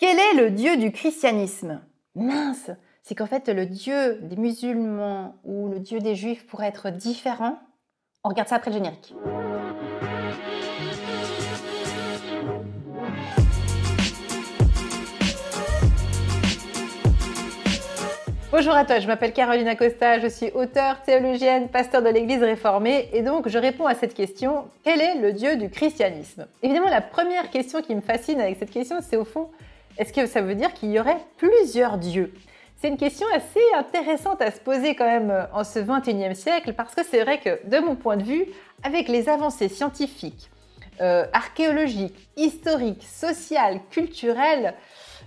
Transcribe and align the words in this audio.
Quel 0.00 0.16
est 0.16 0.40
le 0.40 0.52
Dieu 0.52 0.76
du 0.76 0.92
christianisme? 0.92 1.80
Mince 2.14 2.70
C'est 3.02 3.16
qu'en 3.16 3.26
fait 3.26 3.48
le 3.48 3.66
Dieu 3.66 4.20
des 4.22 4.36
musulmans 4.36 5.34
ou 5.42 5.68
le 5.68 5.80
Dieu 5.80 5.98
des 5.98 6.14
juifs 6.14 6.46
pourrait 6.46 6.68
être 6.68 6.90
différent. 6.90 7.58
On 8.22 8.28
regarde 8.28 8.46
ça 8.46 8.54
après 8.54 8.70
le 8.70 8.76
générique. 8.76 9.12
Bonjour 18.52 18.74
à 18.74 18.84
toi, 18.84 19.00
je 19.00 19.08
m'appelle 19.08 19.32
Caroline 19.32 19.66
Acosta, 19.66 20.20
je 20.20 20.28
suis 20.28 20.52
auteure, 20.52 21.02
théologienne, 21.02 21.68
pasteur 21.70 22.02
de 22.02 22.08
l'Église 22.08 22.42
réformée 22.44 23.08
et 23.12 23.22
donc 23.22 23.48
je 23.48 23.58
réponds 23.58 23.86
à 23.86 23.96
cette 23.96 24.14
question, 24.14 24.68
quel 24.84 25.00
est 25.00 25.16
le 25.16 25.32
Dieu 25.32 25.56
du 25.56 25.68
christianisme? 25.70 26.46
Évidemment, 26.62 26.88
la 26.88 27.00
première 27.00 27.50
question 27.50 27.82
qui 27.82 27.96
me 27.96 28.00
fascine 28.00 28.40
avec 28.40 28.58
cette 28.60 28.70
question, 28.70 28.98
c'est 29.02 29.16
au 29.16 29.24
fond, 29.24 29.50
est-ce 29.98 30.12
que 30.12 30.26
ça 30.26 30.40
veut 30.40 30.54
dire 30.54 30.72
qu'il 30.72 30.90
y 30.90 31.00
aurait 31.00 31.18
plusieurs 31.36 31.98
dieux? 31.98 32.32
C'est 32.76 32.88
une 32.88 32.96
question 32.96 33.26
assez 33.34 33.60
intéressante 33.76 34.40
à 34.40 34.52
se 34.52 34.60
poser 34.60 34.94
quand 34.94 35.04
même 35.04 35.32
euh, 35.32 35.44
en 35.52 35.64
ce 35.64 35.80
21e 35.80 36.34
siècle 36.34 36.72
parce 36.74 36.94
que 36.94 37.02
c'est 37.04 37.24
vrai 37.24 37.40
que 37.40 37.58
de 37.68 37.78
mon 37.80 37.96
point 37.96 38.16
de 38.16 38.22
vue, 38.22 38.46
avec 38.84 39.08
les 39.08 39.28
avancées 39.28 39.68
scientifiques, 39.68 40.48
euh, 41.00 41.26
archéologiques, 41.32 42.28
historiques, 42.36 43.02
sociales, 43.02 43.80
culturelles, 43.90 44.74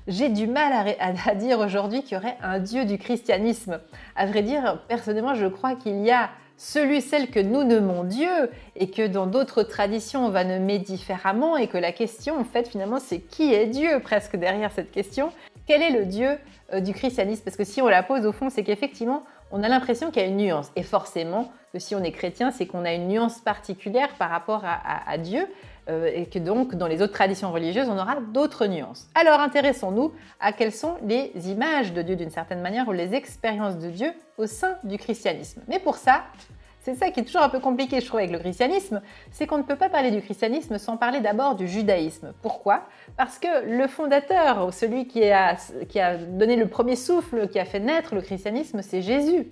j'ai 0.07 0.29
du 0.29 0.47
mal 0.47 0.95
à, 0.99 1.35
dire 1.35 1.59
aujourd'hui 1.59 2.03
qu'il 2.03 2.17
y 2.17 2.17
aurait 2.17 2.37
un 2.41 2.59
Dieu 2.59 2.85
du 2.85 2.97
christianisme. 2.97 3.79
À 4.15 4.25
vrai 4.25 4.41
dire, 4.41 4.81
personnellement, 4.87 5.35
je 5.35 5.47
crois 5.47 5.75
qu'il 5.75 6.01
y 6.01 6.11
a 6.11 6.29
celui, 6.61 7.01
celle 7.01 7.31
que 7.31 7.39
nous 7.39 7.63
nommons 7.63 8.03
Dieu 8.03 8.51
et 8.75 8.91
que 8.91 9.07
dans 9.07 9.25
d'autres 9.25 9.63
traditions 9.63 10.27
on 10.27 10.29
va 10.29 10.43
nommer 10.43 10.77
différemment 10.77 11.57
et 11.57 11.65
que 11.65 11.77
la 11.79 11.91
question 11.91 12.39
en 12.39 12.43
fait 12.43 12.67
finalement 12.67 12.99
c'est 12.99 13.17
qui 13.17 13.51
est 13.51 13.65
Dieu 13.65 13.99
presque 13.99 14.35
derrière 14.35 14.71
cette 14.71 14.91
question. 14.91 15.31
Quel 15.65 15.81
est 15.81 15.89
le 15.89 16.05
Dieu 16.05 16.37
euh, 16.71 16.79
du 16.79 16.93
christianisme? 16.93 17.41
Parce 17.43 17.57
que 17.57 17.63
si 17.63 17.81
on 17.81 17.87
la 17.87 18.03
pose 18.03 18.27
au 18.27 18.31
fond 18.31 18.51
c'est 18.51 18.63
qu'effectivement 18.63 19.23
on 19.51 19.63
a 19.63 19.69
l'impression 19.69 20.11
qu'il 20.11 20.21
y 20.21 20.25
a 20.25 20.27
une 20.27 20.37
nuance 20.37 20.71
et 20.75 20.83
forcément 20.83 21.51
si 21.77 21.95
on 21.95 22.03
est 22.03 22.11
chrétien 22.11 22.51
c'est 22.51 22.65
qu'on 22.65 22.85
a 22.85 22.93
une 22.93 23.07
nuance 23.07 23.39
particulière 23.39 24.09
par 24.17 24.29
rapport 24.29 24.63
à 24.65 25.17
Dieu. 25.17 25.47
Euh, 25.89 26.11
et 26.13 26.27
que 26.27 26.37
donc 26.37 26.75
dans 26.75 26.85
les 26.85 27.01
autres 27.01 27.13
traditions 27.13 27.51
religieuses, 27.51 27.89
on 27.89 27.97
aura 27.97 28.17
d'autres 28.33 28.67
nuances. 28.67 29.09
Alors 29.15 29.39
intéressons-nous 29.39 30.13
à 30.39 30.53
quelles 30.53 30.71
sont 30.71 30.97
les 31.03 31.31
images 31.49 31.91
de 31.91 32.03
Dieu 32.03 32.15
d'une 32.15 32.29
certaine 32.29 32.61
manière 32.61 32.87
ou 32.87 32.91
les 32.91 33.15
expériences 33.15 33.77
de 33.77 33.89
Dieu 33.89 34.13
au 34.37 34.45
sein 34.45 34.77
du 34.83 34.97
christianisme. 34.97 35.61
Mais 35.67 35.79
pour 35.79 35.95
ça, 35.95 36.23
c'est 36.81 36.95
ça 36.95 37.11
qui 37.11 37.19
est 37.19 37.23
toujours 37.23 37.43
un 37.43 37.49
peu 37.49 37.59
compliqué, 37.59 38.01
je 38.01 38.07
trouve, 38.07 38.19
avec 38.19 38.31
le 38.31 38.39
christianisme, 38.39 39.01
c'est 39.31 39.45
qu'on 39.45 39.59
ne 39.59 39.63
peut 39.63 39.75
pas 39.75 39.89
parler 39.89 40.09
du 40.09 40.21
christianisme 40.21 40.79
sans 40.79 40.97
parler 40.97 41.19
d'abord 41.19 41.55
du 41.55 41.67
judaïsme. 41.67 42.33
Pourquoi? 42.41 42.85
Parce 43.17 43.37
que 43.37 43.65
le 43.65 43.87
fondateur, 43.87 44.73
celui 44.73 45.07
qui 45.07 45.23
a, 45.29 45.57
qui 45.87 45.99
a 45.99 46.17
donné 46.17 46.55
le 46.55 46.67
premier 46.67 46.95
souffle, 46.95 47.47
qui 47.49 47.59
a 47.59 47.65
fait 47.65 47.79
naître 47.79 48.15
le 48.15 48.21
christianisme, 48.21 48.81
c'est 48.81 49.03
Jésus. 49.03 49.47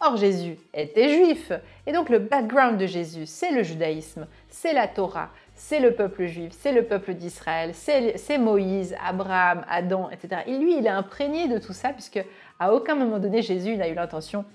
Or, 0.00 0.16
Jésus 0.16 0.56
était 0.72 1.10
juif. 1.10 1.52
Et 1.86 1.92
donc, 1.92 2.08
le 2.08 2.18
background 2.18 2.78
de 2.78 2.86
Jésus, 2.86 3.26
c'est 3.26 3.52
le 3.52 3.62
judaïsme, 3.62 4.26
c'est 4.48 4.72
la 4.72 4.88
Torah, 4.88 5.28
c'est 5.54 5.80
le 5.80 5.92
peuple 5.92 6.24
juif, 6.24 6.52
c'est 6.58 6.72
le 6.72 6.84
peuple 6.84 7.12
d'Israël, 7.12 7.72
c'est 7.74 8.38
Moïse, 8.38 8.96
Abraham, 9.06 9.66
Adam, 9.68 10.08
etc. 10.10 10.42
Et 10.46 10.56
lui, 10.56 10.78
il 10.78 10.86
est 10.86 10.90
imprégné 10.90 11.46
de 11.46 11.58
tout 11.58 11.74
ça, 11.74 11.90
puisque 11.90 12.24
à 12.58 12.72
aucun 12.72 12.94
moment 12.94 13.18
donné, 13.18 13.42
Jésus 13.42 13.76
n'a 13.76 13.88
eu 13.88 13.94
l'intention 13.94 14.46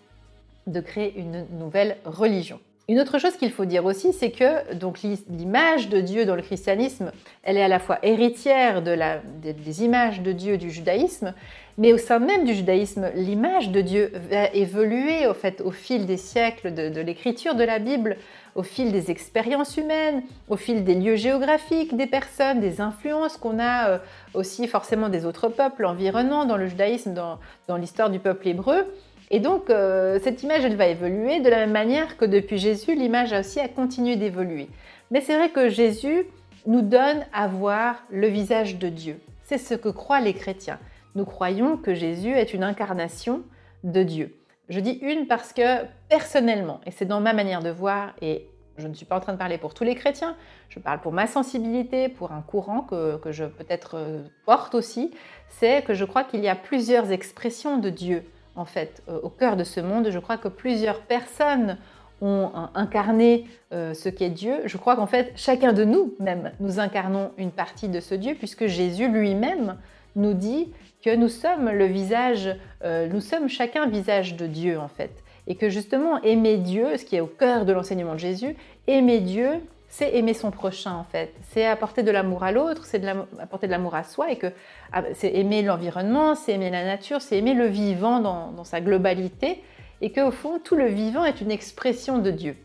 de 0.68 0.80
créer 0.82 1.18
une 1.18 1.46
nouvelle 1.58 1.98
religion. 2.06 2.60
Une 2.90 3.00
autre 3.00 3.20
chose 3.20 3.38
qu'il 3.38 3.52
faut 3.52 3.66
dire 3.66 3.86
aussi, 3.86 4.14
c'est 4.14 4.32
que 4.32 4.74
donc 4.74 5.02
l'image 5.04 5.90
de 5.90 6.02
Dieu 6.02 6.26
dans 6.26 6.36
le 6.36 6.42
christianisme, 6.42 7.12
elle 7.44 7.56
est 7.56 7.62
à 7.62 7.68
la 7.68 7.78
fois 7.78 8.00
héritière 8.02 8.82
des, 8.82 9.84
images 9.84 10.22
de 10.22 10.32
Dieu 10.32 10.58
du 10.58 10.72
judaïsme, 10.72 11.36
mais 11.78 11.94
au 11.94 12.00
sein 12.00 12.18
même 12.18 12.46
du 12.46 12.56
judaïsme, 12.56 13.12
l'image 13.14 13.70
de 13.70 13.82
Dieu 13.82 14.12
va 14.32 14.48
évoluer 14.56 15.28
au 15.28 15.36
fait 15.36 15.62
au 15.62 15.70
fil 15.70 16.08
des 16.08 16.18
siècles 16.18 16.74
de, 16.74 17.00
l'écriture 17.00 17.54
de 17.54 17.64
la 17.64 17.78
Bible, 17.78 18.18
au 18.56 18.64
fil 18.64 18.92
des 18.92 19.12
expériences 19.12 19.78
humaines, 19.78 20.24
au 20.48 20.56
fil 20.56 20.84
des 20.84 20.96
lieux 20.96 21.16
géographiques, 21.16 21.96
des 21.96 22.08
personnes, 22.08 22.60
des 22.60 22.82
influences 22.82 23.38
qu'on 23.38 23.60
a 23.60 23.88
euh, 23.88 23.98
aussi 24.34 24.68
forcément 24.68 25.10
des 25.10 25.28
autres 25.28 25.50
peuples 25.50 25.86
environnants 25.86 26.46
dans 26.46 26.58
le 26.58 26.66
judaïsme, 26.66 27.14
dans 27.14 27.78
l'histoire 27.78 28.10
du 28.10 28.18
peuple 28.18 28.48
hébreu. 28.48 28.88
Et 29.32 29.40
donc, 29.40 29.70
euh, 29.70 30.20
cette 30.24 30.42
image, 30.42 30.66
elle 30.66 30.76
va 30.76 30.88
évoluer 30.88 31.40
de 31.40 31.50
la 31.50 31.58
même 31.58 31.72
manière 31.72 32.18
que 32.18 32.26
depuis 32.26 32.58
Jésus, 32.58 32.96
l'image 32.96 33.32
aussi 33.32 33.60
a 33.60 33.68
continué 33.68 34.16
d'évoluer. 34.16 34.70
Mais 35.12 35.22
c'est 35.22 35.36
vrai 35.36 35.50
que 35.50 35.70
Jésus 35.70 36.26
nous 36.66 36.82
donne 36.82 37.26
à 37.32 37.48
voir 37.48 38.04
le 38.10 38.28
visage 38.28 38.78
de 38.78 38.90
Dieu. 38.90 39.20
C'est 39.44 39.58
ce 39.58 39.76
que 39.76 39.90
croient 39.90 40.20
les 40.20 40.34
chrétiens. 40.34 40.80
Nous 41.16 41.26
croyons 41.26 41.78
que 41.78 41.94
Jésus 41.94 42.32
est 42.32 42.54
une 42.54 42.64
incarnation 42.64 43.44
de 43.84 44.04
Dieu. 44.04 44.36
Je 44.68 44.80
dis 44.80 45.00
une 45.02 45.28
parce 45.28 45.54
que 45.54 45.86
personnellement, 46.10 46.82
et 46.86 46.92
c'est 46.92 47.06
dans 47.06 47.22
ma 47.22 47.34
manière 47.34 47.62
de 47.62 47.70
voir, 47.70 48.14
et 48.22 48.48
je 48.78 48.88
ne 48.88 48.94
suis 48.94 49.06
pas 49.06 49.18
en 49.18 49.20
train 49.20 49.34
de 49.34 49.38
parler 49.38 49.58
pour 49.58 49.74
tous 49.74 49.84
les 49.84 49.96
chrétiens, 49.96 50.36
je 50.70 50.80
parle 50.80 51.02
pour 51.02 51.12
ma 51.12 51.28
sensibilité, 51.28 52.10
pour 52.10 52.32
un 52.32 52.42
courant 52.42 52.82
que, 52.82 53.18
que 53.18 53.32
je 53.32 53.46
peut-être 53.46 53.96
euh, 53.96 54.22
porte 54.46 54.76
aussi, 54.76 55.12
c'est 55.50 55.84
que 55.84 55.94
je 55.94 56.06
crois 56.06 56.24
qu'il 56.24 56.42
y 56.42 56.48
a 56.48 56.56
plusieurs 56.56 57.12
expressions 57.12 57.78
de 57.78 57.90
Dieu 57.90 58.24
en 58.60 58.66
fait, 58.66 59.02
euh, 59.08 59.20
au 59.24 59.30
cœur 59.30 59.56
de 59.56 59.64
ce 59.64 59.80
monde. 59.80 60.10
Je 60.12 60.20
crois 60.20 60.38
que 60.38 60.50
plusieurs 60.50 61.02
personnes 61.02 61.78
ont 62.22 62.52
incarné 62.76 63.46
euh, 63.72 63.94
ce 63.94 64.10
qu'est 64.10 64.30
Dieu. 64.30 64.62
Je 64.66 64.76
crois 64.76 64.98
qu'en 64.98 65.08
fait, 65.08 65.32
chacun 65.38 65.72
de 65.72 65.86
nous, 65.86 66.14
même, 66.20 66.52
nous 66.60 66.80
incarnons 66.80 67.32
une 67.38 67.52
partie 67.52 67.88
de 67.88 68.02
ce 68.02 68.14
Dieu, 68.14 68.36
puisque 68.38 68.68
Jésus 68.68 69.08
lui-même 69.08 69.78
nous 70.18 70.34
dit 70.34 70.74
que 71.02 71.16
nous 71.16 71.30
sommes 71.30 71.70
le 71.70 71.86
visage, 71.86 72.54
euh, 72.84 73.08
nous 73.08 73.22
sommes 73.22 73.48
chacun 73.48 73.88
visage 73.88 74.36
de 74.36 74.48
Dieu, 74.48 74.78
en 74.78 74.90
fait. 74.90 75.24
Et 75.48 75.56
que 75.56 75.70
justement, 75.70 76.22
aimer 76.24 76.58
Dieu, 76.58 76.98
ce 76.98 77.06
qui 77.06 77.16
est 77.16 77.22
au 77.22 77.28
cœur 77.28 77.64
de 77.64 77.72
l'enseignement 77.72 78.16
de 78.16 78.20
Jésus, 78.20 78.58
aimer 78.88 79.22
Dieu, 79.22 79.62
c'est 79.90 80.16
aimer 80.16 80.36
son 80.36 80.52
prochain 80.52 80.94
en 80.94 81.04
fait. 81.04 81.34
C'est 81.50 81.66
apporter 81.66 82.04
de 82.04 82.12
l'amour 82.12 82.44
à 82.44 82.52
l'autre, 82.52 82.86
c'est 82.86 83.04
apporter 83.40 83.66
de 83.66 83.72
l'amour 83.72 83.96
à 83.96 84.04
soi 84.04 84.32
et 84.32 84.38
que 84.38 84.48
ah, 84.94 85.04
c'est 85.16 85.34
aimer 85.36 85.64
l'environnement, 85.64 86.36
c'est 86.36 86.54
aimer 86.54 86.70
la 86.70 86.86
nature, 86.86 87.22
c'est 87.22 87.38
aimer 87.38 87.56
le 87.56 87.66
vivant 87.66 88.20
dans, 88.20 88.64
sa 88.64 88.82
globalité 88.82 89.64
et 90.02 90.12
qu'au 90.12 90.32
fond 90.32 90.60
tout 90.64 90.76
le 90.76 90.86
vivant 90.86 91.26
est 91.26 91.42
une 91.42 91.52
expression 91.52 92.20
de 92.20 92.30
Dieu. 92.30 92.56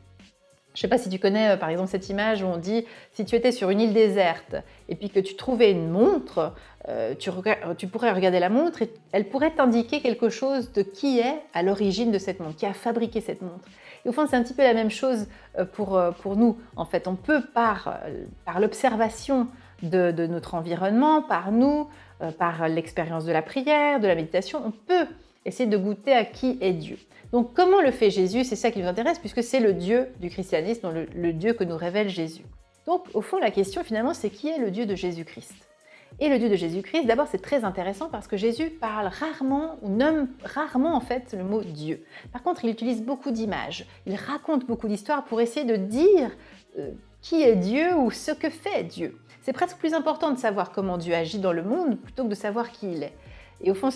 Je 0.74 0.80
ne 0.80 0.80
sais 0.82 0.88
pas 0.88 0.98
si 0.98 1.08
tu 1.08 1.20
connais 1.20 1.50
euh, 1.50 1.56
par 1.56 1.68
exemple 1.68 1.88
cette 1.88 2.08
image 2.08 2.42
où 2.42 2.46
on 2.46 2.56
dit 2.56 2.84
si 3.12 3.24
tu 3.24 3.36
étais 3.36 3.52
sur 3.52 3.70
une 3.70 3.80
île 3.80 3.92
déserte 3.92 4.56
et 4.88 4.96
puis 4.96 5.08
que 5.08 5.20
tu 5.20 5.36
trouvais 5.36 5.70
une 5.70 5.88
montre, 5.88 6.52
euh, 6.88 7.14
tu, 7.14 7.30
pourrais 7.86 8.12
regarder 8.12 8.40
la 8.40 8.48
montre 8.48 8.82
et 8.82 8.92
elle 9.12 9.28
pourrait 9.28 9.52
t'indiquer 9.52 10.00
quelque 10.00 10.28
chose 10.28 10.72
de 10.72 10.82
qui 10.82 11.20
est 11.20 11.40
à 11.54 11.62
l'origine 11.62 12.10
de 12.10 12.18
cette 12.18 12.40
montre, 12.40 12.56
qui 12.56 12.66
a 12.66 12.72
fabriqué 12.72 13.20
cette 13.20 13.40
montre. 13.40 13.68
Et 14.04 14.08
au 14.08 14.12
fond, 14.12 14.26
c'est 14.28 14.34
un 14.34 14.42
petit 14.42 14.52
peu 14.52 14.62
la 14.62 14.74
même 14.74 14.90
chose 14.90 15.28
euh, 15.58 15.64
pour, 15.64 16.00
pour 16.20 16.34
nous. 16.36 16.58
En 16.74 16.84
fait, 16.84 17.06
on 17.06 17.14
peut, 17.14 17.40
par, 17.54 18.00
par 18.44 18.58
l'observation 18.58 19.46
de, 19.82 20.10
de, 20.10 20.26
notre 20.26 20.54
environnement, 20.54 21.22
par 21.22 21.52
nous, 21.52 21.88
par 22.38 22.68
l'expérience 22.68 23.24
de 23.24 23.32
la 23.32 23.42
prière, 23.42 24.00
de 24.00 24.08
la 24.08 24.14
méditation, 24.14 24.60
on 24.64 24.70
peut 24.70 25.06
essayer 25.44 25.68
de 25.68 25.76
goûter 25.76 26.12
à 26.12 26.24
qui 26.24 26.58
est 26.60 26.72
Dieu. 26.72 26.98
Donc 27.32 27.54
comment 27.54 27.80
le 27.80 27.90
fait 27.90 28.10
Jésus 28.10 28.44
C'est 28.44 28.56
ça 28.56 28.70
qui 28.70 28.80
nous 28.80 28.88
intéresse 28.88 29.18
puisque 29.18 29.42
c'est 29.42 29.60
le 29.60 29.72
Dieu 29.72 30.08
du 30.20 30.30
christianisme, 30.30 30.92
le, 30.92 31.06
le 31.14 31.32
Dieu 31.32 31.52
que 31.52 31.64
nous 31.64 31.76
révèle 31.76 32.08
Jésus. 32.08 32.44
Donc 32.86 33.06
au 33.14 33.20
fond, 33.20 33.38
la 33.38 33.50
question 33.50 33.82
finalement, 33.82 34.14
c'est 34.14 34.30
qui 34.30 34.48
est 34.48 34.58
le 34.58 34.70
Dieu 34.70 34.86
de 34.86 34.94
Jésus-Christ? 34.94 35.54
Et 36.20 36.28
le 36.28 36.38
Dieu 36.38 36.48
de 36.48 36.54
Jésus-Christ, 36.54 37.06
d'abord 37.06 37.26
c'est 37.28 37.42
très 37.42 37.64
intéressant 37.64 38.08
parce 38.08 38.28
que 38.28 38.36
Jésus 38.36 38.70
parle 38.70 39.08
rarement 39.08 39.78
ou 39.82 39.88
nomme 39.88 40.28
rarement 40.44 40.94
en 40.94 41.00
fait 41.00 41.34
le 41.36 41.42
mot 41.42 41.62
Dieu. 41.62 42.04
Par 42.32 42.42
contre, 42.42 42.64
il 42.64 42.70
utilise 42.70 43.02
beaucoup 43.02 43.32
d'images, 43.32 43.86
il 44.06 44.14
raconte 44.14 44.64
beaucoup 44.66 44.86
d'histoires 44.86 45.24
pour 45.24 45.40
essayer 45.40 45.66
de 45.66 45.76
dire 45.76 46.30
euh, 46.78 46.90
qui 47.20 47.42
est 47.42 47.56
Dieu 47.56 47.96
ou 47.96 48.12
ce 48.12 48.30
que 48.30 48.48
fait 48.48 48.84
Dieu. 48.84 49.18
C'est 49.42 49.52
presque 49.52 49.76
plus 49.76 49.92
important 49.92 50.30
de 50.30 50.38
savoir 50.38 50.70
comment 50.70 50.98
Dieu 50.98 51.14
agit 51.14 51.38
dans 51.38 51.52
le 51.52 51.64
monde 51.64 51.98
plutôt 51.98 52.24
que 52.24 52.28
de 52.28 52.34
savoir 52.34 52.70
qui 52.70 52.92
il 52.92 53.02
est. 53.02 53.12
Et 53.62 53.70
au 53.70 53.74
fond, 53.74 53.90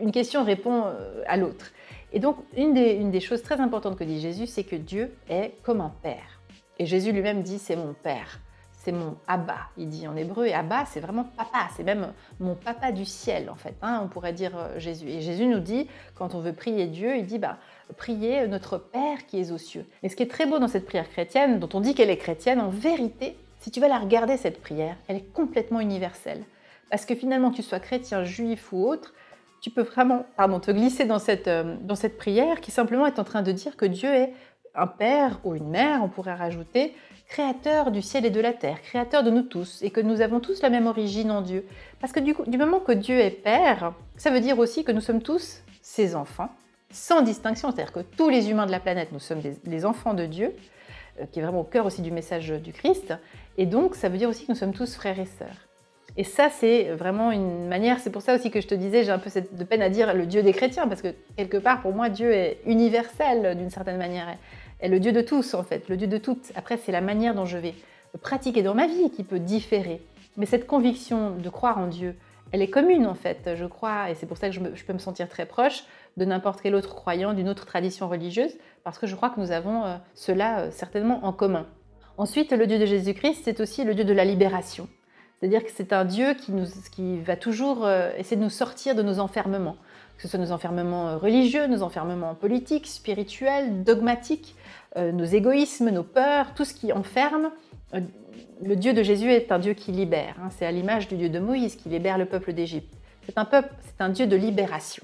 une 0.00 0.12
question 0.12 0.44
répond 0.44 0.84
euh, 0.86 1.22
à 1.26 1.36
l'autre. 1.36 1.72
Et 2.12 2.20
donc, 2.20 2.36
une 2.56 2.74
des, 2.74 3.20
choses 3.20 3.42
très 3.42 3.60
importantes 3.60 3.96
que 3.96 4.04
dit 4.04 4.20
Jésus, 4.20 4.46
c'est 4.46 4.64
que 4.64 4.76
Dieu 4.76 5.12
est 5.28 5.54
comme 5.62 5.80
un 5.80 5.92
père. 6.02 6.40
Et 6.78 6.86
Jésus 6.86 7.12
lui-même 7.12 7.42
dit, 7.42 7.58
c'est 7.58 7.76
mon 7.76 7.94
père 7.94 8.40
c'est 8.84 8.92
mon 8.92 9.16
Abba, 9.28 9.68
il 9.76 9.88
dit 9.88 10.08
en 10.08 10.16
hébreu. 10.16 10.46
Et 10.46 10.54
Abba, 10.54 10.84
c'est 10.86 11.00
vraiment 11.00 11.24
papa, 11.24 11.68
c'est 11.76 11.84
même 11.84 12.12
mon 12.40 12.54
papa 12.54 12.90
du 12.90 13.04
ciel, 13.04 13.48
en 13.48 13.54
fait. 13.54 13.74
Hein, 13.80 14.00
on 14.02 14.08
pourrait 14.08 14.32
dire 14.32 14.56
euh, 14.56 14.78
Jésus. 14.78 15.08
Et 15.08 15.20
Jésus 15.20 15.46
nous 15.46 15.60
dit, 15.60 15.86
quand 16.16 16.34
on 16.34 16.40
veut 16.40 16.52
prier 16.52 16.86
Dieu, 16.86 17.16
il 17.16 17.24
dit, 17.24 17.38
bah, 17.38 17.58
priez 17.96 18.48
notre 18.48 18.78
Père 18.78 19.24
qui 19.26 19.38
est 19.38 19.52
aux 19.52 19.58
cieux. 19.58 19.86
Et 20.02 20.08
ce 20.08 20.16
qui 20.16 20.24
est 20.24 20.30
très 20.30 20.46
beau 20.46 20.58
dans 20.58 20.68
cette 20.68 20.84
prière 20.84 21.08
chrétienne, 21.08 21.60
dont 21.60 21.68
on 21.74 21.80
dit 21.80 21.94
qu'elle 21.94 22.10
est 22.10 22.16
chrétienne, 22.16 22.60
en 22.60 22.70
vérité, 22.70 23.36
si 23.60 23.70
tu 23.70 23.80
vas 23.80 23.88
la 23.88 23.98
regarder, 23.98 24.36
cette 24.36 24.60
prière, 24.60 24.96
elle 25.06 25.16
est 25.16 25.32
complètement 25.32 25.78
universelle. 25.78 26.42
Parce 26.92 27.06
que 27.06 27.14
finalement, 27.14 27.50
que 27.50 27.56
tu 27.56 27.62
sois 27.62 27.80
chrétien, 27.80 28.22
juif 28.22 28.70
ou 28.70 28.86
autre, 28.86 29.14
tu 29.62 29.70
peux 29.70 29.80
vraiment 29.80 30.26
te 30.60 30.70
glisser 30.70 31.06
dans 31.06 31.18
cette, 31.18 31.48
euh, 31.48 31.74
dans 31.80 31.94
cette 31.94 32.18
prière 32.18 32.60
qui 32.60 32.70
simplement 32.70 33.06
est 33.06 33.18
en 33.18 33.24
train 33.24 33.40
de 33.40 33.50
dire 33.50 33.78
que 33.78 33.86
Dieu 33.86 34.10
est 34.10 34.34
un 34.74 34.86
père 34.86 35.40
ou 35.42 35.54
une 35.54 35.70
mère, 35.70 36.00
on 36.04 36.10
pourrait 36.10 36.34
rajouter, 36.34 36.94
créateur 37.28 37.92
du 37.92 38.02
ciel 38.02 38.26
et 38.26 38.30
de 38.30 38.42
la 38.42 38.52
terre, 38.52 38.82
créateur 38.82 39.22
de 39.22 39.30
nous 39.30 39.40
tous, 39.40 39.80
et 39.80 39.88
que 39.88 40.02
nous 40.02 40.20
avons 40.20 40.38
tous 40.38 40.60
la 40.60 40.68
même 40.68 40.86
origine 40.86 41.30
en 41.30 41.40
Dieu. 41.40 41.64
Parce 41.98 42.12
que 42.12 42.20
du, 42.20 42.34
du 42.46 42.58
moment 42.58 42.78
que 42.78 42.92
Dieu 42.92 43.18
est 43.18 43.30
Père, 43.30 43.94
ça 44.18 44.28
veut 44.28 44.40
dire 44.40 44.58
aussi 44.58 44.84
que 44.84 44.92
nous 44.92 45.00
sommes 45.00 45.22
tous 45.22 45.62
ses 45.80 46.14
enfants, 46.14 46.50
sans 46.90 47.22
distinction, 47.22 47.70
c'est-à-dire 47.70 47.94
que 47.94 48.00
tous 48.00 48.28
les 48.28 48.50
humains 48.50 48.66
de 48.66 48.70
la 48.70 48.80
planète, 48.80 49.12
nous 49.12 49.18
sommes 49.18 49.40
des, 49.40 49.56
les 49.64 49.86
enfants 49.86 50.12
de 50.12 50.26
Dieu, 50.26 50.54
euh, 51.22 51.24
qui 51.32 51.38
est 51.38 51.42
vraiment 51.42 51.60
au 51.60 51.64
cœur 51.64 51.86
aussi 51.86 52.02
du 52.02 52.10
message 52.10 52.50
du 52.50 52.74
Christ, 52.74 53.14
et 53.56 53.64
donc 53.64 53.94
ça 53.94 54.10
veut 54.10 54.18
dire 54.18 54.28
aussi 54.28 54.44
que 54.44 54.52
nous 54.52 54.58
sommes 54.58 54.74
tous 54.74 54.94
frères 54.94 55.18
et 55.18 55.24
sœurs. 55.24 55.71
Et 56.16 56.24
ça, 56.24 56.50
c'est 56.50 56.90
vraiment 56.90 57.30
une 57.30 57.68
manière, 57.68 57.98
c'est 57.98 58.10
pour 58.10 58.20
ça 58.20 58.34
aussi 58.34 58.50
que 58.50 58.60
je 58.60 58.66
te 58.66 58.74
disais, 58.74 59.02
j'ai 59.02 59.10
un 59.10 59.18
peu 59.18 59.30
de 59.30 59.64
peine 59.64 59.80
à 59.80 59.88
dire 59.88 60.12
le 60.12 60.26
Dieu 60.26 60.42
des 60.42 60.52
chrétiens, 60.52 60.86
parce 60.86 61.00
que 61.00 61.14
quelque 61.36 61.56
part, 61.56 61.80
pour 61.80 61.94
moi, 61.94 62.10
Dieu 62.10 62.32
est 62.32 62.58
universel 62.66 63.56
d'une 63.56 63.70
certaine 63.70 63.96
manière, 63.96 64.36
est 64.80 64.88
le 64.88 65.00
Dieu 65.00 65.12
de 65.12 65.22
tous 65.22 65.54
en 65.54 65.62
fait, 65.62 65.88
le 65.88 65.96
Dieu 65.96 66.06
de 66.06 66.18
toutes. 66.18 66.52
Après, 66.54 66.76
c'est 66.76 66.92
la 66.92 67.00
manière 67.00 67.34
dont 67.34 67.46
je 67.46 67.56
vais 67.56 67.74
pratiquer 68.20 68.62
dans 68.62 68.74
ma 68.74 68.86
vie 68.86 69.10
qui 69.10 69.24
peut 69.24 69.38
différer. 69.38 70.02
Mais 70.36 70.44
cette 70.44 70.66
conviction 70.66 71.30
de 71.30 71.48
croire 71.48 71.78
en 71.78 71.86
Dieu, 71.86 72.14
elle 72.52 72.60
est 72.60 72.68
commune 72.68 73.06
en 73.06 73.14
fait, 73.14 73.50
je 73.56 73.64
crois, 73.64 74.10
et 74.10 74.14
c'est 74.14 74.26
pour 74.26 74.36
ça 74.36 74.50
que 74.50 74.54
je, 74.54 74.60
je, 74.74 74.84
peux 74.84 74.92
me 74.92 74.98
sentir 74.98 75.30
très 75.30 75.46
proche 75.46 75.84
de 76.18 76.26
n'importe 76.26 76.60
quel 76.60 76.74
autre 76.74 76.94
croyant 76.94 77.32
d'une 77.32 77.48
autre 77.48 77.64
tradition 77.64 78.06
religieuse, 78.06 78.52
parce 78.84 78.98
que 78.98 79.06
je 79.06 79.16
crois 79.16 79.30
que 79.30 79.40
nous 79.40 79.50
avons 79.50 79.84
euh, 79.84 79.96
cela 80.14 80.60
euh, 80.60 80.70
certainement 80.70 81.24
en 81.24 81.32
commun. 81.32 81.66
Ensuite, 82.18 82.52
le 82.52 82.66
Dieu 82.66 82.78
de 82.78 82.84
Jésus-Christ, 82.84 83.42
c'est 83.44 83.60
aussi 83.60 83.84
le 83.84 83.94
Dieu 83.94 84.04
de 84.04 84.12
la 84.12 84.26
libération. 84.26 84.86
C'est-à-dire 85.42 85.64
que 85.64 85.72
c'est 85.74 85.92
un 85.92 86.04
Dieu 86.04 86.34
qui, 86.34 87.18
va 87.18 87.34
toujours 87.34 87.84
euh, 87.84 88.12
essayer 88.16 88.36
de 88.36 88.42
nous 88.44 88.48
sortir 88.48 88.94
de 88.94 89.02
nos 89.02 89.18
enfermements, 89.18 89.76
que 90.16 90.22
ce 90.22 90.28
soit 90.28 90.38
nos 90.38 90.52
enfermements 90.52 91.08
euh, 91.08 91.16
religieux, 91.16 91.66
nos 91.66 91.82
enfermements 91.82 92.36
politiques, 92.36 92.86
spirituels, 92.86 93.82
dogmatiques, 93.82 94.54
euh, 94.96 95.10
nos 95.10 95.24
égoïsmes, 95.24 95.90
nos 95.90 96.04
peurs, 96.04 96.54
tout 96.54 96.64
ce 96.64 96.72
qui 96.72 96.92
enferme. 96.92 97.50
Le 98.62 98.76
Dieu 98.76 98.92
de 98.92 99.02
Jésus 99.02 99.32
est 99.32 99.50
un 99.50 99.58
Dieu 99.58 99.72
qui 99.72 99.90
libère. 99.90 100.36
Hein. 100.40 100.50
C'est 100.56 100.64
à 100.64 100.70
l'image 100.70 101.08
du 101.08 101.16
Dieu 101.16 101.28
de 101.28 101.40
Moïse 101.40 101.74
qui 101.74 101.88
libère 101.88 102.18
le 102.18 102.26
peuple 102.26 102.52
d'Égypte. 102.52 102.94
C'est 103.26 103.36
un 103.36 103.48
c'est 103.50 104.00
un 104.00 104.10
Dieu 104.10 104.28
de 104.28 104.36
libération. 104.36 105.02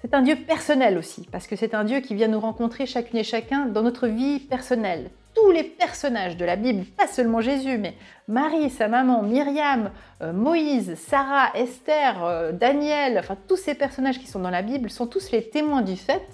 C'est 0.00 0.14
un 0.14 0.22
Dieu 0.22 0.36
personnel 0.36 0.96
aussi, 0.96 1.26
parce 1.32 1.48
que 1.48 1.56
c'est 1.56 1.74
un 1.74 1.82
Dieu 1.82 1.98
qui 1.98 2.14
vient 2.14 2.28
nous 2.28 2.38
rencontrer 2.38 2.86
chacune 2.86 3.18
et 3.18 3.24
chacun 3.24 3.66
dans 3.66 3.82
notre 3.82 4.06
vie 4.06 4.38
personnelle, 4.38 5.10
tous 5.34 5.50
les 5.50 5.64
personnages 5.64 6.36
de 6.36 6.44
la 6.44 6.56
Bible, 6.56 6.84
pas 6.84 7.06
seulement 7.06 7.40
Jésus, 7.40 7.78
mais 7.78 7.94
Marie, 8.26 8.70
sa 8.70 8.88
maman, 8.88 9.22
Myriam, 9.22 9.90
euh, 10.22 10.32
Moïse, 10.32 10.96
Sarah, 10.96 11.56
Esther, 11.56 12.24
euh, 12.24 12.52
Daniel, 12.52 13.18
enfin 13.18 13.36
tous 13.46 13.56
ces 13.56 13.74
personnages 13.74 14.18
qui 14.18 14.26
sont 14.26 14.40
dans 14.40 14.50
la 14.50 14.62
Bible 14.62 14.90
sont 14.90 15.06
tous 15.06 15.30
les 15.30 15.48
témoins 15.48 15.82
du 15.82 15.96
fait 15.96 16.26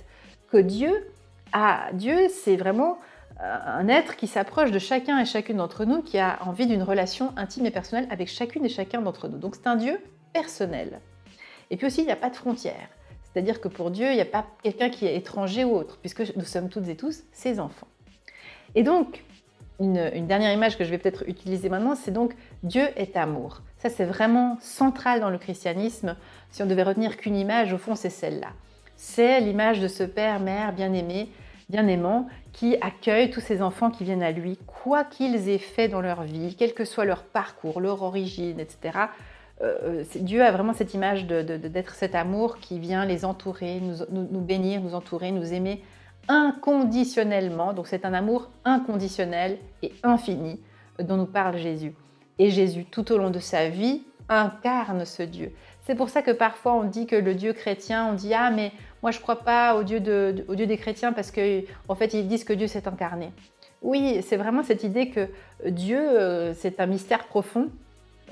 que 0.50 0.58
Dieu 0.58 0.92
a 1.52 1.92
Dieu, 1.92 2.28
c'est 2.28 2.56
vraiment 2.56 2.98
euh, 3.40 3.56
un 3.66 3.88
être 3.88 4.16
qui 4.16 4.26
s'approche 4.26 4.70
de 4.70 4.78
chacun 4.78 5.18
et 5.18 5.24
chacune 5.24 5.56
d'entre 5.58 5.84
nous, 5.84 6.02
qui 6.02 6.18
a 6.18 6.38
envie 6.42 6.66
d'une 6.66 6.82
relation 6.82 7.32
intime 7.36 7.66
et 7.66 7.70
personnelle 7.70 8.08
avec 8.10 8.28
chacune 8.28 8.64
et 8.64 8.68
chacun 8.68 9.02
d'entre 9.02 9.28
nous. 9.28 9.38
Donc 9.38 9.56
c'est 9.56 9.66
un 9.66 9.76
Dieu 9.76 9.98
personnel. 10.32 11.00
Et 11.70 11.76
puis 11.76 11.86
aussi, 11.86 12.02
il 12.02 12.06
n'y 12.06 12.12
a 12.12 12.16
pas 12.16 12.30
de 12.30 12.36
frontières. 12.36 12.88
C'est-à-dire 13.24 13.60
que 13.60 13.68
pour 13.68 13.90
Dieu, 13.90 14.10
il 14.10 14.14
n'y 14.14 14.20
a 14.20 14.26
pas 14.26 14.46
quelqu'un 14.62 14.90
qui 14.90 15.06
est 15.06 15.16
étranger 15.16 15.64
ou 15.64 15.74
autre, 15.74 15.98
puisque 15.98 16.36
nous 16.36 16.44
sommes 16.44 16.68
toutes 16.68 16.88
et 16.88 16.96
tous 16.96 17.24
ses 17.32 17.58
enfants. 17.58 17.88
Et 18.74 18.82
donc, 18.82 19.22
une, 19.80 20.26
dernière 20.26 20.52
image 20.52 20.78
que 20.78 20.84
je 20.84 20.90
vais 20.90 20.98
peut-être 20.98 21.24
utiliser 21.28 21.68
maintenant, 21.68 21.94
c'est 21.94 22.10
donc 22.10 22.34
Dieu 22.62 22.86
est 22.96 23.16
amour. 23.16 23.62
Ça, 23.78 23.90
c'est 23.90 24.04
vraiment 24.04 24.56
central 24.60 25.20
dans 25.20 25.30
le 25.30 25.38
christianisme. 25.38 26.16
Si 26.50 26.62
on 26.62 26.66
devait 26.66 26.82
retenir 26.82 27.16
qu'une 27.16 27.36
image, 27.36 27.72
au 27.72 27.78
fond, 27.78 27.94
c'est 27.94 28.10
celle-là. 28.10 28.48
C'est 28.96 29.40
l'image 29.40 29.80
de 29.80 29.88
ce 29.88 30.04
Père, 30.04 30.40
Mère 30.40 30.72
bien-aimé, 30.72 31.28
bien-aimant, 31.68 32.28
qui 32.52 32.76
accueille 32.80 33.30
tous 33.30 33.40
ces 33.40 33.62
enfants 33.62 33.90
qui 33.90 34.04
viennent 34.04 34.22
à 34.22 34.30
lui, 34.30 34.58
quoi 34.66 35.02
qu'ils 35.02 35.48
aient 35.48 35.58
fait 35.58 35.88
dans 35.88 36.00
leur 36.00 36.22
vie, 36.22 36.54
quel 36.56 36.72
que 36.72 36.84
soit 36.84 37.04
leur 37.04 37.24
parcours, 37.24 37.80
leur 37.80 38.02
origine, 38.02 38.60
etc. 38.60 38.98
Euh, 39.60 39.74
euh, 39.84 40.04
Dieu 40.20 40.42
a 40.42 40.52
vraiment 40.52 40.72
cette 40.72 40.94
image 40.94 41.26
d'être 41.26 41.94
cet 41.94 42.14
amour 42.14 42.58
qui 42.58 42.78
vient 42.78 43.04
les 43.04 43.24
entourer, 43.24 43.80
nous 43.80 44.40
bénir, 44.40 44.80
nous 44.80 44.94
entourer, 44.94 45.32
nous 45.32 45.52
aimer 45.52 45.82
inconditionnellement. 46.28 47.72
Donc 47.72 47.86
c'est 47.86 48.04
un 48.04 48.14
amour 48.14 48.50
inconditionnel 48.64 49.58
et 49.82 49.92
infini 50.02 50.60
dont 50.98 51.16
nous 51.16 51.26
parle 51.26 51.56
Jésus. 51.56 51.94
Et 52.38 52.50
Jésus, 52.50 52.84
tout 52.84 53.12
au 53.12 53.18
long 53.18 53.30
de 53.30 53.38
sa 53.38 53.68
vie, 53.68 54.02
incarne 54.28 55.04
ce 55.04 55.22
Dieu. 55.22 55.52
C'est 55.86 55.94
pour 55.94 56.08
ça 56.08 56.22
que 56.22 56.30
parfois 56.30 56.74
on 56.74 56.84
dit 56.84 57.06
que 57.06 57.16
le 57.16 57.34
Dieu 57.34 57.52
chrétien, 57.52 58.06
on 58.06 58.14
dit 58.14 58.32
ah 58.34 58.50
mais 58.50 58.72
moi 59.02 59.10
je 59.10 59.20
crois 59.20 59.40
pas 59.40 59.76
au 59.76 59.82
Dieu, 59.82 60.00
de, 60.00 60.44
au 60.48 60.54
Dieu 60.54 60.66
des 60.66 60.78
chrétiens 60.78 61.12
parce 61.12 61.30
qu'en 61.30 61.60
en 61.88 61.94
fait 61.94 62.14
ils 62.14 62.26
disent 62.26 62.44
que 62.44 62.54
Dieu 62.54 62.66
s'est 62.66 62.88
incarné. 62.88 63.32
Oui, 63.82 64.22
c'est 64.26 64.38
vraiment 64.38 64.62
cette 64.62 64.82
idée 64.82 65.10
que 65.10 65.28
Dieu 65.68 65.98
euh, 65.98 66.54
c'est 66.54 66.80
un 66.80 66.86
mystère 66.86 67.26
profond. 67.26 67.68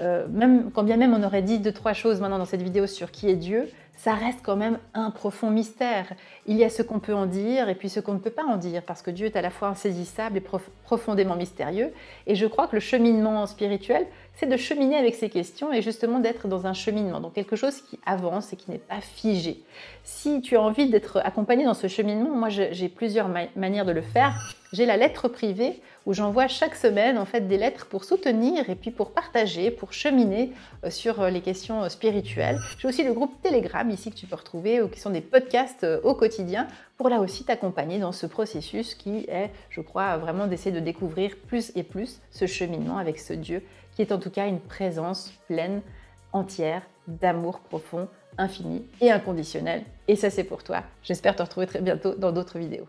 Euh, 0.01 0.27
même 0.31 0.71
quand 0.71 0.83
bien 0.83 0.97
même 0.97 1.13
on 1.13 1.23
aurait 1.23 1.43
dit 1.43 1.59
deux 1.59 1.73
trois 1.73 1.93
choses 1.93 2.23
maintenant 2.23 2.39
dans 2.39 2.47
cette 2.47 2.63
vidéo 2.63 2.87
sur 2.87 3.11
qui 3.11 3.29
est 3.29 3.37
Dieu, 3.37 3.69
ça 3.97 4.15
reste 4.15 4.41
quand 4.43 4.57
même 4.57 4.79
un 4.95 5.11
profond 5.11 5.51
mystère. 5.51 6.13
Il 6.47 6.57
y 6.57 6.65
a 6.65 6.71
ce 6.71 6.83
qu'on 6.83 6.99
peut 6.99 7.15
en 7.15 7.27
dire 7.27 7.69
et 7.69 7.75
puis 7.75 7.89
ce 7.89 8.01
qu'on 8.01 8.15
ne 8.15 8.19
peut 8.19 8.31
pas 8.31 8.45
en 8.45 8.57
dire, 8.57 8.83
parce 8.83 9.03
que 9.03 9.11
Dieu 9.11 9.27
est 9.27 9.37
à 9.37 9.43
la 9.43 9.51
fois 9.51 9.69
insaisissable 9.69 10.39
et 10.39 10.45
profondément 10.85 11.37
mystérieux. 11.37 11.93
Et 12.27 12.35
je 12.35 12.47
crois 12.47 12.67
que 12.67 12.75
le 12.75 12.81
cheminement 12.81 13.47
spirituel, 13.47 14.07
c'est 14.35 14.47
de 14.47 14.57
cheminer 14.57 14.97
avec 14.97 15.15
ces 15.15 15.29
questions 15.29 15.73
et 15.73 15.83
justement 15.83 16.19
d'être 16.19 16.49
dans 16.49 16.67
un 16.67 16.73
cheminement, 16.73 17.21
donc 17.21 17.35
quelque 17.35 17.55
chose 17.55 17.81
qui 17.83 17.99
avance 18.07 18.53
et 18.53 18.57
qui 18.57 18.71
n'est 18.71 18.79
pas 18.79 19.01
figé. 19.01 19.63
Si 20.05 20.41
tu 20.41 20.57
as 20.57 20.63
envie 20.63 20.89
d'être 20.89 21.21
accompagné 21.23 21.65
dans 21.65 21.75
ce 21.75 21.87
cheminement, 21.87 22.31
moi 22.31 22.49
j'ai 22.49 22.89
plusieurs 22.89 23.29
manières 23.57 23.85
de 23.85 23.93
le 23.93 24.03
faire. 24.03 24.35
J'ai 24.73 24.87
la 24.87 24.97
lettre 24.97 25.29
privée 25.29 25.81
où 26.07 26.13
j'envoie 26.13 26.49
chaque 26.49 26.75
semaine 26.75 27.19
en 27.19 27.25
fait 27.25 27.47
des 27.49 27.57
lettres 27.57 27.87
pour 27.87 28.05
soutenir 28.05 28.69
et 28.69 28.75
puis 28.75 28.91
pour 28.91 29.13
partager, 29.13 29.71
pour 29.71 29.93
cheminer 29.93 30.53
euh, 30.85 30.91
sur 30.91 31.21
euh, 31.21 31.31
les 31.31 31.41
questions 31.41 31.83
euh, 31.83 31.89
spirituelles. 31.89 32.59
J'ai 32.79 32.89
aussi 32.89 33.05
le 33.05 33.13
groupe 33.13 33.41
Telegram 33.43 33.89
ici 33.91 34.11
que 34.11 34.17
tu 34.17 34.27
peux 34.27 34.37
retrouver 34.37 34.83
ou 34.83 34.89
qui 34.89 35.01
sont 35.01 35.11
des 35.11 35.21
podcasts 35.21 35.87
au 36.03 36.15
quotidien 36.15 36.67
pour 36.97 37.09
là 37.09 37.21
aussi 37.21 37.45
t'accompagner 37.45 37.99
dans 37.99 38.13
ce 38.13 38.27
processus 38.27 38.95
qui 38.95 39.25
est, 39.29 39.51
je 39.71 39.81
crois, 39.81 40.17
vraiment 40.17 40.47
d'essayer 40.47 40.73
de 40.73 40.81
découvrir 40.81 41.37
plus 41.49 41.73
et 41.77 41.83
plus 41.83 42.21
ce 42.31 42.47
cheminement 42.47 42.99
avec 42.99 43.19
ce 43.19 43.33
Dieu 43.33 43.63
qui 43.95 44.03
est 44.03 44.13
en 44.13 44.19
tout 44.19 44.31
cas 44.31 44.47
une 44.47 44.61
présence 44.61 45.33
pleine, 45.49 45.83
entière, 46.33 46.83
d'amour 47.07 47.61
profond, 47.61 48.09
infini 48.39 48.85
et 49.01 49.11
inconditionnel. 49.11 49.85
Et 50.09 50.17
ça, 50.17 50.31
c'est 50.31 50.45
pour 50.45 50.63
toi. 50.63 50.83
J'espère 51.03 51.37
te 51.37 51.43
retrouver 51.43 51.67
très 51.67 51.81
bientôt 51.81 52.15
dans 52.15 52.33
d'autres 52.33 52.59
vidéos. 52.59 52.89